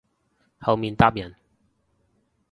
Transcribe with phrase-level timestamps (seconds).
[0.59, 1.35] 後面搭人